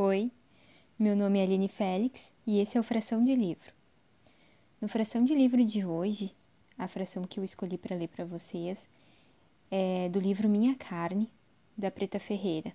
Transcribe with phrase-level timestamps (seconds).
[0.00, 0.30] Oi,
[0.96, 3.72] meu nome é Aline Félix e esse é o Fração de Livro.
[4.80, 6.32] No Fração de Livro de hoje,
[6.78, 8.86] a fração que eu escolhi para ler para vocês
[9.68, 11.28] é do livro Minha Carne,
[11.76, 12.72] da Preta Ferreira.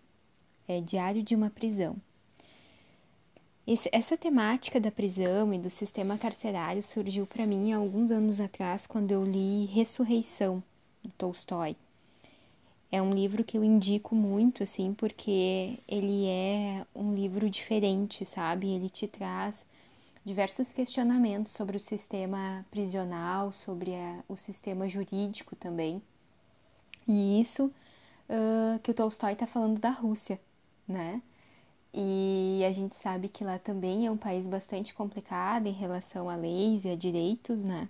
[0.67, 1.95] É Diário de uma Prisão.
[3.65, 8.41] Esse, essa temática da prisão e do sistema carcerário surgiu para mim há alguns anos
[8.41, 10.61] atrás, quando eu li Ressurreição,
[11.01, 11.77] do Tolstói.
[12.93, 18.69] É um livro que eu indico muito, assim, porque ele é um livro diferente, sabe?
[18.69, 19.65] Ele te traz
[20.23, 26.03] diversos questionamentos sobre o sistema prisional, sobre a, o sistema jurídico também.
[27.07, 27.65] E isso
[28.29, 30.39] uh, que o Tolstói está falando da Rússia,
[30.87, 31.19] né?
[31.91, 36.35] E a gente sabe que lá também é um país bastante complicado em relação a
[36.35, 37.89] leis e a direitos, né?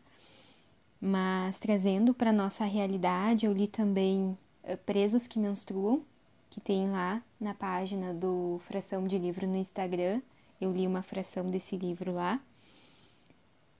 [1.01, 4.37] Mas trazendo para nossa realidade, eu li também
[4.85, 6.03] presos que menstruam,
[6.49, 10.21] que tem lá na página do Fração de Livro no Instagram.
[10.61, 12.39] Eu li uma fração desse livro lá.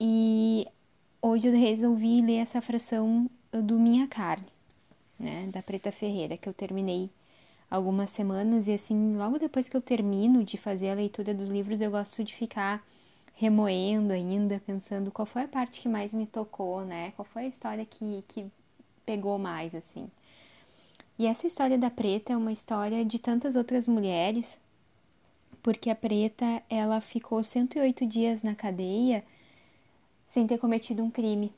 [0.00, 0.66] E
[1.22, 4.46] hoje eu resolvi ler essa fração do Minha Carne,
[5.18, 7.08] né, da Preta Ferreira, que eu terminei
[7.70, 11.80] algumas semanas e assim, logo depois que eu termino de fazer a leitura dos livros,
[11.80, 12.84] eu gosto de ficar
[13.34, 17.12] remoendo ainda, pensando qual foi a parte que mais me tocou, né?
[17.12, 18.46] Qual foi a história que, que
[19.04, 20.08] pegou mais, assim.
[21.18, 24.58] E essa história da Preta é uma história de tantas outras mulheres,
[25.62, 29.24] porque a Preta ela ficou 108 dias na cadeia
[30.28, 31.52] sem ter cometido um crime.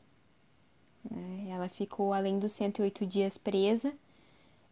[1.11, 1.47] Né?
[1.49, 3.95] Ela ficou, além dos 108 dias presa,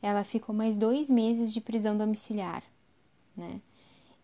[0.02, 2.62] ela ficou mais dois meses de prisão domiciliar.
[3.34, 3.60] Né?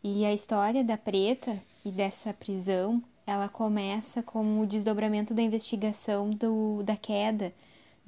[0.04, 6.28] E a história da Preta e dessa prisão, ela começa com o desdobramento da investigação
[6.30, 7.54] do, da queda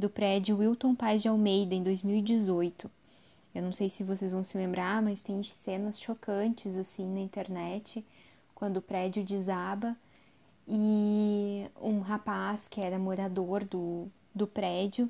[0.02, 2.90] do prédio Wilton Paz de Almeida em 2018.
[3.54, 8.04] Eu não sei se vocês vão se lembrar, mas tem cenas chocantes assim na internet
[8.52, 9.96] quando o prédio desaba
[10.66, 15.08] e um rapaz que era morador do, do prédio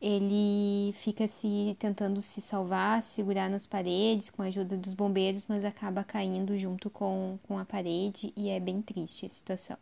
[0.00, 5.62] ele fica se tentando se salvar, segurar nas paredes com a ajuda dos bombeiros, mas
[5.62, 9.76] acaba caindo junto com, com a parede e é bem triste a situação.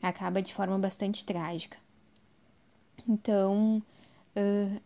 [0.00, 1.87] Acaba de forma bastante trágica.
[3.06, 3.82] Então,
[4.36, 4.80] uh,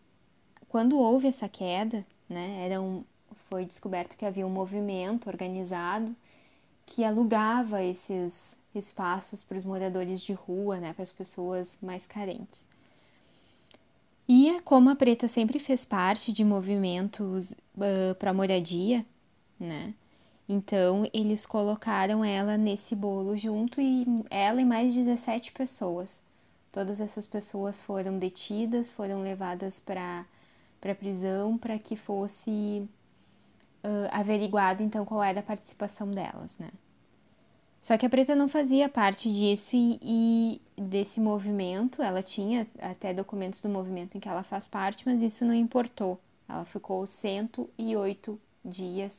[0.69, 3.05] quando houve essa queda, né, era um,
[3.49, 6.15] foi descoberto que havia um movimento organizado
[6.87, 12.67] que alugava esses espaços para os moradores de rua, né, para as pessoas mais carentes.
[14.29, 19.05] E é como a Preta sempre fez parte de movimentos uh, para moradia,
[19.59, 19.95] né?
[20.49, 26.23] Então eles colocaram ela nesse bolo junto e ela e mais 17 pessoas
[26.73, 30.25] Todas essas pessoas foram detidas, foram levadas para
[30.83, 32.89] a prisão para que fosse
[33.85, 36.71] uh, averiguado então qual era a participação delas, né?
[37.83, 43.13] Só que a Preta não fazia parte disso e, e, desse movimento, ela tinha até
[43.13, 46.19] documentos do movimento em que ela faz parte, mas isso não importou.
[46.49, 49.19] Ela ficou 108 dias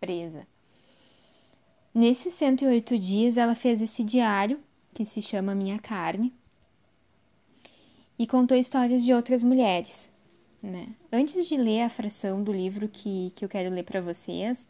[0.00, 0.44] presa.
[1.94, 4.58] Nesses 108 dias, ela fez esse diário,
[4.92, 6.32] que se chama Minha Carne,
[8.20, 10.10] e contou histórias de outras mulheres.
[10.62, 10.88] Né?
[11.10, 14.68] Antes de ler a fração do livro que, que eu quero ler para vocês,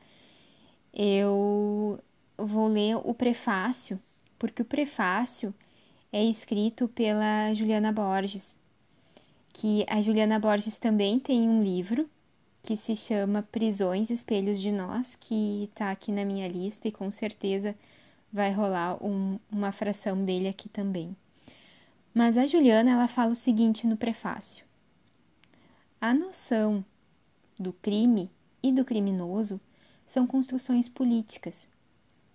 [0.94, 1.98] eu
[2.38, 3.98] vou ler o prefácio,
[4.38, 5.52] porque o prefácio
[6.12, 8.56] é escrito pela Juliana Borges,
[9.52, 12.08] que a Juliana Borges também tem um livro
[12.62, 17.10] que se chama Prisões Espelhos de Nós, que está aqui na minha lista e com
[17.10, 17.74] certeza
[18.32, 21.16] vai rolar um, uma fração dele aqui também.
[22.12, 24.64] Mas a Juliana ela fala o seguinte no prefácio:
[26.00, 26.84] A noção
[27.58, 28.28] do crime
[28.62, 29.60] e do criminoso
[30.06, 31.68] são construções políticas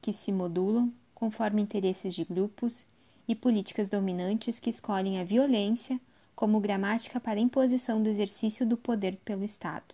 [0.02, 2.86] que se modulam conforme interesses de grupos
[3.28, 6.00] e políticas dominantes que escolhem a violência
[6.36, 9.94] como gramática para imposição do exercício do poder pelo Estado.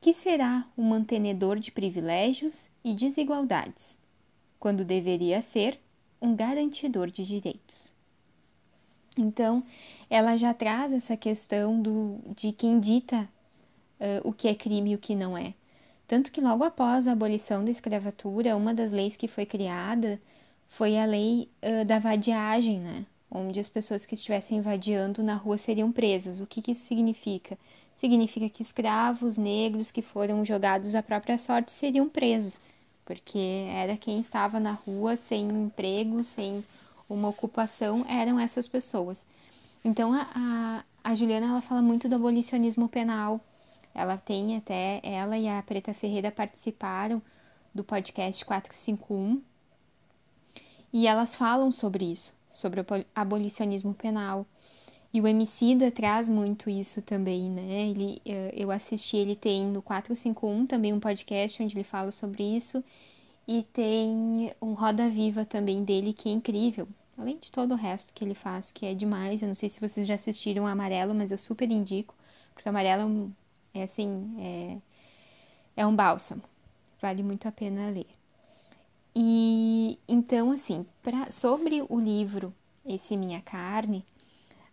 [0.00, 3.96] Que será um mantenedor de privilégios e desigualdades,
[4.58, 5.78] quando deveria ser
[6.20, 8.01] um garantidor de direitos.
[9.16, 9.62] Então,
[10.08, 13.28] ela já traz essa questão do, de quem dita
[14.00, 15.54] uh, o que é crime e o que não é.
[16.08, 20.20] Tanto que logo após a abolição da escravatura, uma das leis que foi criada
[20.68, 23.06] foi a lei uh, da vadiagem, né?
[23.30, 26.40] Onde as pessoas que estivessem vadiando na rua seriam presas.
[26.40, 27.58] O que, que isso significa?
[27.96, 32.60] Significa que escravos negros que foram jogados à própria sorte seriam presos,
[33.04, 36.64] porque era quem estava na rua sem emprego, sem
[37.12, 39.26] uma ocupação eram essas pessoas.
[39.84, 43.40] Então a, a, a Juliana ela fala muito do abolicionismo penal,
[43.94, 47.20] Ela tem até, ela e a Preta Ferreira participaram
[47.74, 49.42] do podcast 451
[50.92, 54.46] e elas falam sobre isso, sobre o abolicionismo penal.
[55.12, 57.88] E o Emicida traz muito isso também, né?
[57.88, 62.42] Ele, eh, eu assisti, ele tem no 451 também um podcast onde ele fala sobre
[62.42, 62.82] isso.
[63.46, 66.88] E tem um Roda Viva também dele que é incrível.
[67.16, 69.42] Além de todo o resto que ele faz, que é demais.
[69.42, 72.14] Eu não sei se vocês já assistiram Amarelo, mas eu super indico.
[72.54, 73.32] Porque Amarelo
[73.74, 74.78] é assim, é,
[75.76, 76.42] é um bálsamo.
[77.00, 78.08] Vale muito a pena ler.
[79.14, 82.54] E então, assim, pra, sobre o livro
[82.84, 84.04] Esse Minha Carne,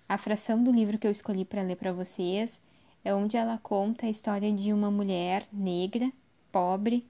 [0.07, 2.59] a fração do livro que eu escolhi para ler para vocês
[3.03, 6.11] é onde ela conta a história de uma mulher negra,
[6.51, 7.05] pobre,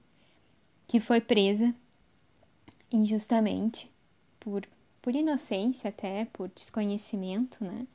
[0.88, 1.74] que foi presa
[2.92, 3.88] injustamente
[4.40, 4.66] por,
[5.02, 7.86] por inocência até, por desconhecimento, né?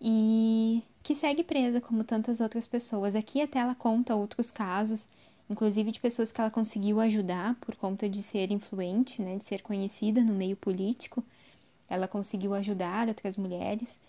[0.00, 3.14] E que segue presa como tantas outras pessoas.
[3.16, 5.08] Aqui até ela conta outros casos,
[5.48, 9.62] inclusive de pessoas que ela conseguiu ajudar por conta de ser influente, né, de ser
[9.62, 11.24] conhecida no meio político
[11.92, 14.00] ela conseguiu ajudar outras mulheres.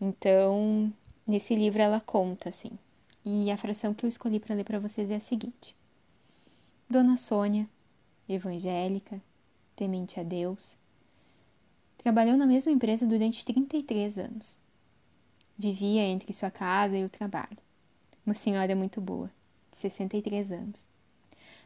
[0.00, 0.90] Então,
[1.26, 2.72] nesse livro ela conta assim.
[3.24, 5.76] E a fração que eu escolhi para ler para vocês é a seguinte:
[6.88, 7.68] Dona Sônia,
[8.26, 9.20] evangélica,
[9.76, 10.78] temente a Deus,
[12.02, 14.58] trabalhou na mesma empresa durante 33 anos.
[15.58, 17.58] Vivia entre sua casa e o trabalho.
[18.24, 19.30] Uma senhora muito boa,
[19.70, 20.88] de 63 anos.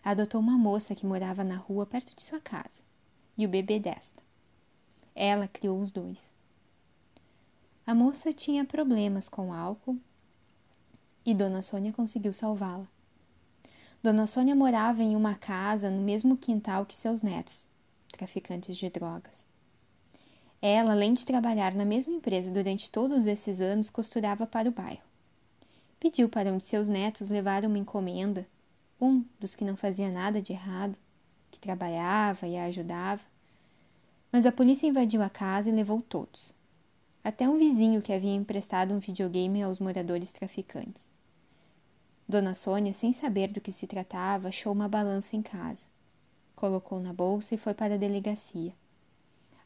[0.03, 2.83] Adotou uma moça que morava na rua perto de sua casa
[3.39, 4.21] e o bebê desta.
[5.15, 6.21] Ela criou os dois.
[7.87, 9.99] A moça tinha problemas com álcool
[11.25, 12.89] e Dona Sônia conseguiu salvá-la.
[14.03, 17.65] Dona Sônia morava em uma casa no mesmo quintal que seus netos,
[18.11, 19.54] traficantes de drogas.
[20.67, 25.03] Ela, além de trabalhar na mesma empresa durante todos esses anos, costurava para o bairro.
[26.01, 28.47] Pediu para um de seus netos levar uma encomenda,
[28.99, 30.97] um dos que não fazia nada de errado,
[31.51, 33.21] que trabalhava e a ajudava.
[34.33, 36.55] Mas a polícia invadiu a casa e levou todos.
[37.23, 41.03] Até um vizinho que havia emprestado um videogame aos moradores traficantes.
[42.27, 45.85] Dona Sônia, sem saber do que se tratava, achou uma balança em casa.
[46.57, 48.73] Colocou na bolsa e foi para a delegacia.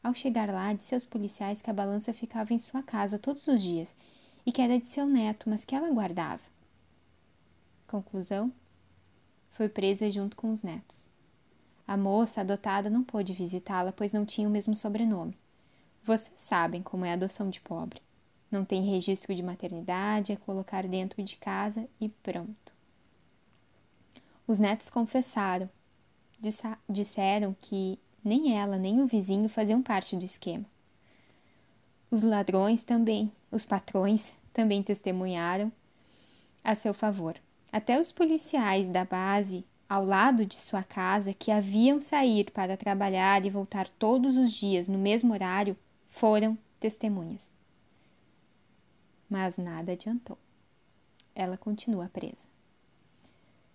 [0.01, 3.61] Ao chegar lá, disse aos policiais que a balança ficava em sua casa todos os
[3.61, 3.93] dias
[4.45, 6.41] e que era de seu neto, mas que ela guardava.
[7.85, 8.51] Conclusão:
[9.51, 11.09] foi presa junto com os netos.
[11.85, 15.37] A moça adotada não pôde visitá-la, pois não tinha o mesmo sobrenome.
[16.03, 18.01] Vocês sabem como é a adoção de pobre.
[18.49, 22.73] Não tem registro de maternidade, é colocar dentro de casa e pronto.
[24.47, 25.69] Os netos confessaram,
[26.87, 30.65] disseram que nem ela nem o vizinho faziam parte do esquema.
[32.11, 35.71] Os ladrões também, os patrões também testemunharam
[36.63, 37.35] a seu favor.
[37.71, 43.45] Até os policiais da base ao lado de sua casa que haviam sair para trabalhar
[43.45, 45.75] e voltar todos os dias no mesmo horário
[46.09, 47.49] foram testemunhas.
[49.29, 50.37] Mas nada adiantou.
[51.33, 52.49] Ela continua presa.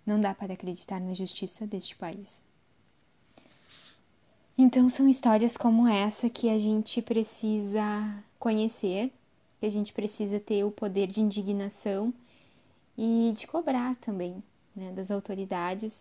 [0.04, 2.43] Não dá para acreditar na justiça deste país.
[4.56, 7.82] Então são histórias como essa que a gente precisa
[8.38, 9.12] conhecer,
[9.58, 12.14] que a gente precisa ter o poder de indignação
[12.96, 14.42] e de cobrar também
[14.74, 16.00] né, das autoridades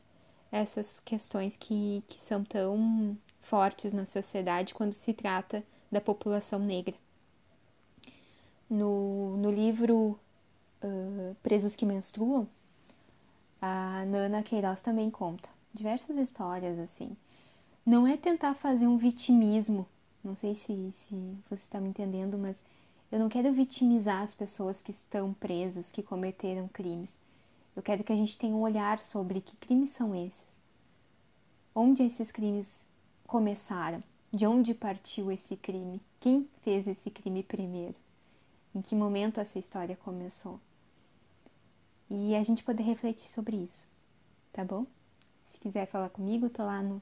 [0.52, 6.94] essas questões que, que são tão fortes na sociedade quando se trata da população negra.
[8.70, 10.20] No, no livro
[10.84, 12.48] uh, Presos que Menstruam,
[13.60, 17.18] a Nana Queiroz também conta diversas histórias assim.
[17.86, 19.86] Não é tentar fazer um vitimismo,
[20.24, 22.64] não sei se, se você está me entendendo, mas
[23.12, 27.14] eu não quero vitimizar as pessoas que estão presas, que cometeram crimes.
[27.76, 30.48] Eu quero que a gente tenha um olhar sobre que crimes são esses.
[31.76, 32.70] Onde esses crimes
[33.28, 34.02] começaram?
[34.32, 36.00] De onde partiu esse crime?
[36.22, 37.96] Quem fez esse crime primeiro?
[38.74, 40.58] Em que momento essa história começou?
[42.10, 43.86] E a gente poder refletir sobre isso,
[44.54, 44.86] tá bom?
[45.52, 47.02] Se quiser falar comigo, tô lá no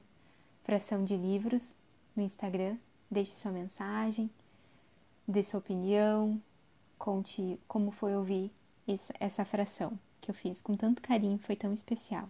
[0.62, 1.74] Fração de Livros
[2.14, 2.76] no Instagram.
[3.10, 4.30] Deixe sua mensagem,
[5.28, 6.40] dê sua opinião,
[6.98, 8.50] conte como foi ouvir
[9.20, 12.28] essa fração que eu fiz com tanto carinho, foi tão especial.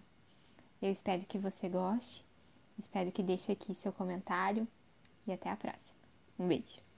[0.81, 2.25] Eu espero que você goste,
[2.79, 4.67] espero que deixe aqui seu comentário
[5.27, 6.01] e até a próxima.
[6.39, 6.92] Um beijo.